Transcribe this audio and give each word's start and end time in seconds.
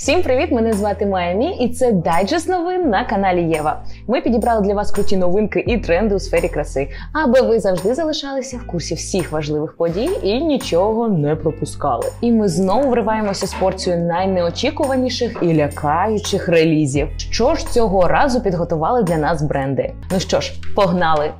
Всім 0.00 0.22
привіт! 0.22 0.52
Мене 0.52 0.72
звати 0.72 1.06
Майамі, 1.06 1.56
і 1.56 1.68
це 1.68 1.92
дайджест 1.92 2.48
новин 2.48 2.88
на 2.90 3.04
каналі 3.04 3.42
Єва. 3.42 3.82
Ми 4.08 4.20
підібрали 4.20 4.66
для 4.66 4.74
вас 4.74 4.90
круті 4.90 5.16
новинки 5.16 5.64
і 5.66 5.78
тренди 5.78 6.14
у 6.14 6.18
сфері 6.18 6.48
краси, 6.48 6.88
аби 7.12 7.40
ви 7.40 7.60
завжди 7.60 7.94
залишалися 7.94 8.56
в 8.56 8.66
курсі 8.66 8.94
всіх 8.94 9.32
важливих 9.32 9.76
подій 9.76 10.10
і 10.22 10.40
нічого 10.40 11.08
не 11.08 11.36
пропускали. 11.36 12.06
І 12.20 12.32
ми 12.32 12.48
знову 12.48 12.90
вриваємося 12.90 13.46
з 13.46 13.54
порцією 13.54 14.02
найнеочікуваніших 14.02 15.38
і 15.42 15.54
лякаючих 15.54 16.48
релізів. 16.48 17.08
Що 17.16 17.54
ж 17.54 17.66
цього 17.70 18.08
разу 18.08 18.40
підготували 18.40 19.02
для 19.02 19.16
нас 19.16 19.42
бренди? 19.42 19.92
Ну 20.12 20.20
що 20.20 20.40
ж, 20.40 20.52
погнали! 20.76 21.30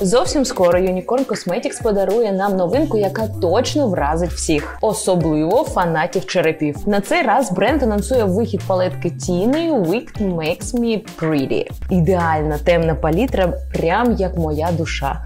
Зовсім 0.00 0.44
скоро 0.44 0.78
Unicorn 0.78 1.26
Cosmetics 1.26 1.82
подарує 1.82 2.32
нам 2.32 2.56
новинку, 2.56 2.98
яка 2.98 3.28
точно 3.28 3.88
вразить 3.88 4.30
всіх, 4.30 4.78
особливо 4.80 5.64
фанатів 5.64 6.26
черепів. 6.26 6.76
На 6.86 7.00
цей 7.00 7.22
раз 7.22 7.52
бренд 7.52 7.82
анонсує 7.82 8.24
вихід 8.24 8.62
палетки 8.66 9.10
тінею 9.10 9.74
Wicked 9.74 10.34
Makes 10.34 10.74
Me 10.74 11.00
Pretty. 11.20 11.66
Ідеальна 11.90 12.58
темна 12.58 12.94
палітра, 12.94 13.52
прям 13.74 14.12
як 14.12 14.36
моя 14.36 14.68
душа. 14.72 15.20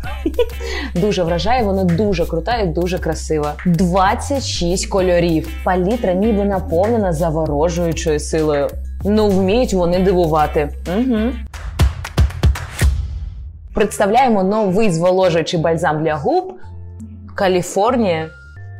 Дуже 0.94 1.22
вражає, 1.22 1.62
вона 1.62 1.84
дуже 1.84 2.26
крута 2.26 2.56
і 2.56 2.66
дуже 2.66 2.98
красива. 2.98 3.54
26 3.66 4.86
кольорів. 4.86 5.48
Палітра 5.64 6.12
ніби 6.12 6.44
наповнена 6.44 7.12
заворожуючою 7.12 8.20
силою. 8.20 8.68
Ну 9.04 9.28
вміють 9.28 9.74
вони 9.74 9.98
дивувати. 9.98 10.68
Угу. 10.98 11.18
Представляємо 13.74 14.42
новий 14.42 14.90
зволожуючий 14.90 15.60
бальзам 15.60 16.04
для 16.04 16.14
губ 16.14 16.54
Каліфорнія 17.34 18.30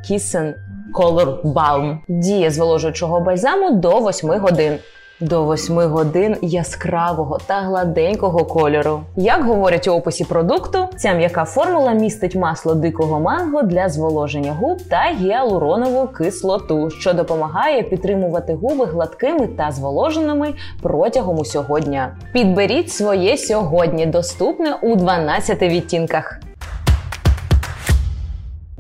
Кісен 0.09 0.55
Color 0.95 1.43
Balm. 1.43 1.99
Дія 2.09 2.51
зволожуючого 2.51 3.21
бальзаму 3.21 3.71
до 3.71 4.01
8 4.09 4.31
годин. 4.31 4.79
До 5.21 5.45
8 5.53 5.75
годин 5.75 6.37
яскравого 6.43 7.39
та 7.47 7.61
гладенького 7.61 8.45
кольору. 8.45 9.01
Як 9.17 9.45
говорять 9.45 9.89
у 9.89 9.93
описі 9.93 10.25
продукту, 10.25 10.89
ця 10.97 11.13
м'яка 11.13 11.45
формула 11.45 11.93
містить 11.93 12.37
масло 12.37 12.75
дикого 12.75 13.21
манго 13.21 13.63
для 13.63 13.89
зволоження 13.89 14.53
губ 14.53 14.79
та 14.91 15.13
гіалуронову 15.21 16.09
кислоту, 16.09 16.91
що 16.91 17.13
допомагає 17.13 17.83
підтримувати 17.83 18.55
губи 18.55 18.85
гладкими 18.85 19.47
та 19.47 19.71
зволоженими 19.71 20.55
протягом 20.83 21.39
усього 21.39 21.81
дня. 21.81 22.17
Підберіть 22.33 22.91
своє 22.91 23.37
сьогодні, 23.37 24.07
доступне 24.07 24.75
у 24.83 24.97
12 24.97 25.63
відтінках. 25.63 26.41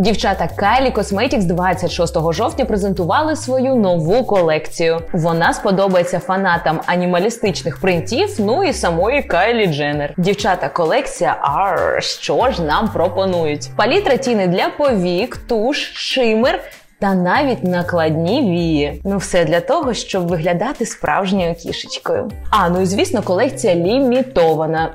Дівчата 0.03 0.49
Kylie 0.57 0.93
Cosmetics 0.93 1.45
26 1.45 2.33
жовтня 2.33 2.65
презентували 2.65 3.37
свою 3.37 3.75
нову 3.75 4.25
колекцію. 4.25 5.01
Вона 5.13 5.53
сподобається 5.53 6.19
фанатам 6.19 6.81
анімалістичних 6.87 7.81
принтів, 7.81 8.37
ну 8.39 8.65
і 8.65 8.73
самої 8.73 9.23
Кайлі 9.23 9.67
Дженнер. 9.67 10.15
Дівчата, 10.17 10.69
колекція 10.69 11.37
Ар, 11.41 12.03
що 12.03 12.51
ж 12.51 12.63
нам 12.63 12.89
пропонують? 12.89 13.71
Палітра 13.77 14.17
тіни 14.17 14.47
для 14.47 14.69
повік, 14.69 15.37
туш, 15.37 15.93
шимер. 15.95 16.61
Та 17.01 17.15
навіть 17.15 17.65
накладні 17.65 18.41
вії. 18.41 19.03
Ну 19.05 19.17
все 19.17 19.45
для 19.45 19.61
того, 19.61 19.95
щоб 19.95 20.29
виглядати 20.29 20.87
справжньою 20.87 21.55
кішечкою. 21.55 22.31
А 22.51 22.69
ну 22.69 22.81
і 22.81 22.87
звісно, 22.87 23.23
колекція 23.23 23.75
лімітована. 23.75 24.95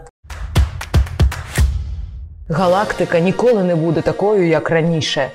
Галактика 2.49 3.19
ніколи 3.19 3.63
не 3.63 3.75
буде 3.75 4.02
такою, 4.02 4.47
як 4.47 4.69
раніше. 4.69 5.30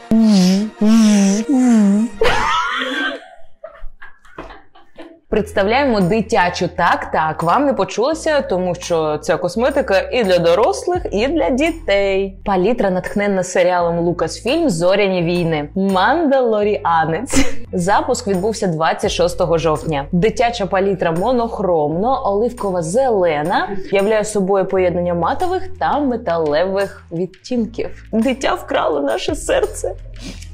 Представляємо 5.32 6.00
дитячу 6.00 6.68
так, 6.76 7.10
так. 7.10 7.42
Вам 7.42 7.66
не 7.66 7.72
почулося, 7.72 8.40
тому 8.40 8.74
що 8.74 9.18
ця 9.18 9.36
косметика 9.36 10.00
і 10.12 10.24
для 10.24 10.38
дорослих, 10.38 11.06
і 11.12 11.28
для 11.28 11.50
дітей. 11.50 12.36
Палітра 12.44 12.90
натхненна 12.90 13.42
серіалом 13.42 14.08
Lucasfilm 14.08 14.68
Зоряні 14.68 15.22
війни. 15.22 15.68
Мандалоріанець. 15.74 17.46
Запуск 17.72 18.28
відбувся 18.28 18.66
26 18.66 19.58
жовтня. 19.58 20.06
Дитяча 20.12 20.66
палітра 20.66 21.12
монохромно, 21.12 22.22
оливкова 22.24 22.82
зелена 22.82 23.68
являє 23.92 24.24
собою 24.24 24.64
поєднання 24.64 25.14
матових 25.14 25.62
та 25.78 26.00
металевих 26.00 27.04
відтінків. 27.12 28.04
Дитя 28.12 28.54
вкрало 28.54 29.00
наше 29.00 29.34
серце. 29.34 29.94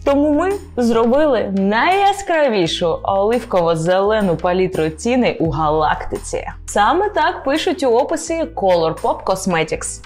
Тому 0.08 0.32
ми 0.32 0.52
зробили 0.76 1.52
найяскравішу 1.56 2.98
оливково-зелену 3.02 4.36
палітру 4.36 4.88
ціни 4.88 5.36
у 5.40 5.50
галактиці. 5.50 6.48
Саме 6.66 7.08
так 7.08 7.44
пишуть 7.44 7.82
у 7.82 7.86
описі 7.86 8.44
Colourpop 8.54 9.24
Cosmetics. 9.24 10.00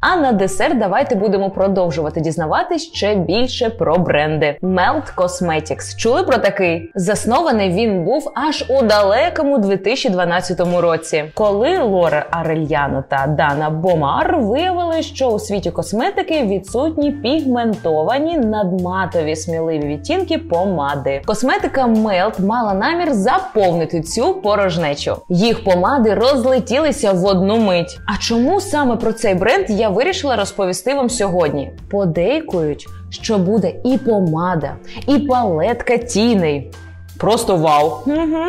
А 0.00 0.16
на 0.16 0.32
десерт 0.32 0.78
давайте 0.78 1.14
будемо 1.14 1.50
продовжувати 1.50 2.20
дізнаватись 2.20 2.82
ще 2.82 3.14
більше 3.14 3.70
про 3.70 3.96
бренди. 3.98 4.56
Melt 4.62 5.14
Cosmetics. 5.16 5.96
Чули 5.96 6.22
про 6.22 6.38
такий? 6.38 6.90
Заснований 6.94 7.70
він 7.70 8.04
був 8.04 8.32
аж 8.34 8.64
у 8.68 8.82
далекому 8.82 9.58
2012 9.58 10.60
році, 10.80 11.24
коли 11.34 11.78
Лора 11.78 12.26
Арельяно 12.30 13.04
та 13.08 13.26
Дана 13.26 13.70
Бомар 13.70 14.38
виявили, 14.38 15.02
що 15.02 15.28
у 15.28 15.38
світі 15.38 15.70
косметики 15.70 16.42
відсутні 16.42 17.10
пігментовані 17.12 18.38
надматові 18.38 19.36
сміливі 19.36 19.86
відтінки 19.86 20.38
помади. 20.38 21.22
Косметика 21.26 21.86
Melt 21.86 22.46
мала 22.46 22.74
намір 22.74 23.12
заповнити 23.12 24.00
цю 24.00 24.34
порожнечу. 24.34 25.16
Їх 25.28 25.64
помади 25.64 26.14
розлетілися 26.14 27.12
в 27.12 27.24
одну 27.24 27.56
мить. 27.56 28.00
А 28.06 28.22
чому 28.22 28.60
саме 28.60 28.96
про 28.96 29.12
цей 29.12 29.34
бренд 29.34 29.70
я 29.88 29.94
вирішила 29.94 30.36
розповісти 30.36 30.94
вам 30.94 31.10
сьогодні. 31.10 31.70
Подейкують, 31.90 32.86
що 33.10 33.38
буде 33.38 33.72
і 33.84 33.98
помада, 33.98 34.76
і 35.06 35.18
палетка 35.18 35.96
тіней. 35.96 36.70
Просто 37.18 37.56
вау! 37.56 37.86
Угу. 38.06 38.44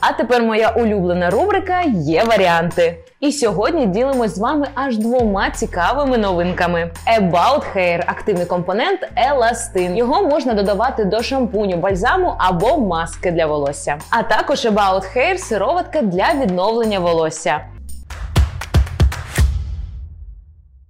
А 0.00 0.12
тепер 0.12 0.42
моя 0.42 0.68
улюблена 0.68 1.30
рубрика 1.30 1.82
є 1.86 2.24
варіанти. 2.24 2.98
І 3.20 3.32
сьогодні 3.32 3.86
ділимось 3.86 4.34
з 4.34 4.38
вами 4.38 4.68
аж 4.74 4.98
двома 4.98 5.50
цікавими 5.50 6.18
новинками: 6.18 6.90
About 7.20 7.76
Hair– 7.76 8.04
активний 8.06 8.46
компонент 8.46 9.00
еластин. 9.16 9.96
Його 9.96 10.22
можна 10.22 10.54
додавати 10.54 11.04
до 11.04 11.22
шампуню, 11.22 11.76
бальзаму 11.76 12.34
або 12.38 12.78
маски 12.78 13.30
для 13.30 13.46
волосся. 13.46 13.98
А 14.10 14.22
також 14.22 14.66
About 14.66 15.16
Hair– 15.16 15.36
сироватка 15.38 16.02
для 16.02 16.34
відновлення 16.34 16.98
волосся. 16.98 17.60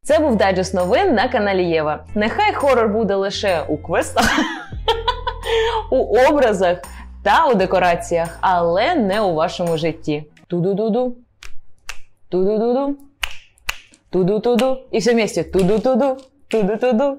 Це 0.05 0.19
був 0.19 0.37
дайджест 0.37 0.75
новин 0.75 1.15
на 1.15 1.29
каналі 1.29 1.65
Єва. 1.65 2.05
Нехай 2.15 2.53
хорор 2.53 2.89
буде 2.89 3.15
лише 3.15 3.63
у 3.69 3.79
квестах, 3.79 4.31
у 5.91 6.19
образах 6.29 6.79
та 7.23 7.47
у 7.47 7.55
декораціях, 7.55 8.39
але 8.41 8.95
не 8.95 9.21
у 9.21 9.35
вашому 9.35 9.77
житті. 9.79 10.25
Ту-ду-ду-ду. 10.47 11.17
Ту-ду-ду-ду. 12.29 12.97
Ту-ду-ту-ду. 14.11 14.79
І 14.91 14.99
все 14.99 15.13
вместе. 15.13 15.45
Ту-ду-ту-ду. 15.45 16.17
Ту-ду-ту-ду. 16.49 17.17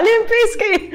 Олімпійський! 0.00 0.94